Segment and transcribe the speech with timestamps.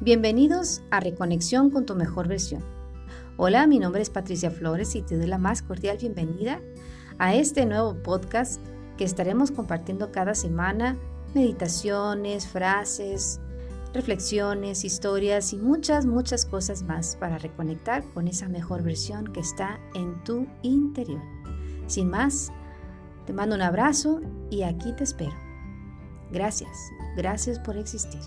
[0.00, 2.62] Bienvenidos a Reconexión con tu mejor versión.
[3.36, 6.60] Hola, mi nombre es Patricia Flores y te doy la más cordial bienvenida
[7.18, 8.60] a este nuevo podcast
[8.96, 10.96] que estaremos compartiendo cada semana
[11.34, 13.40] meditaciones, frases,
[13.92, 19.80] reflexiones, historias y muchas, muchas cosas más para reconectar con esa mejor versión que está
[19.96, 21.22] en tu interior.
[21.88, 22.52] Sin más,
[23.26, 25.34] te mando un abrazo y aquí te espero.
[26.30, 26.70] Gracias,
[27.16, 28.20] gracias por existir.